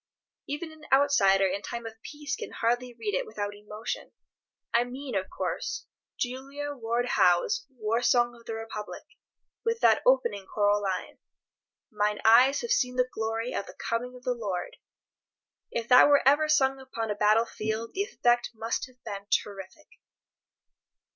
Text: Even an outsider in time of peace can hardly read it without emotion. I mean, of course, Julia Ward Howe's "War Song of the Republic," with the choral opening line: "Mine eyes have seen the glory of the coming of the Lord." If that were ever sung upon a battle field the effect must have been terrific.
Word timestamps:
Even 0.47 0.71
an 0.71 0.87
outsider 0.91 1.45
in 1.45 1.61
time 1.61 1.85
of 1.85 2.01
peace 2.01 2.35
can 2.35 2.49
hardly 2.53 2.91
read 2.91 3.13
it 3.13 3.27
without 3.27 3.53
emotion. 3.53 4.13
I 4.73 4.83
mean, 4.83 5.13
of 5.13 5.29
course, 5.29 5.85
Julia 6.17 6.71
Ward 6.73 7.05
Howe's 7.05 7.67
"War 7.69 8.01
Song 8.01 8.33
of 8.35 8.45
the 8.47 8.55
Republic," 8.55 9.03
with 9.63 9.81
the 9.81 10.01
choral 10.03 10.07
opening 10.15 10.47
line: 10.55 11.19
"Mine 11.91 12.19
eyes 12.25 12.61
have 12.61 12.71
seen 12.71 12.95
the 12.95 13.09
glory 13.13 13.53
of 13.53 13.67
the 13.67 13.75
coming 13.77 14.15
of 14.15 14.23
the 14.23 14.33
Lord." 14.33 14.77
If 15.69 15.87
that 15.89 16.07
were 16.07 16.27
ever 16.27 16.49
sung 16.49 16.79
upon 16.79 17.11
a 17.11 17.15
battle 17.15 17.45
field 17.45 17.91
the 17.93 18.01
effect 18.01 18.49
must 18.55 18.87
have 18.87 19.03
been 19.03 19.27
terrific. 19.29 19.85